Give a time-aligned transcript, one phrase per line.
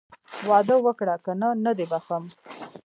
[0.49, 2.23] واده وکړه که نه نه دې بښم.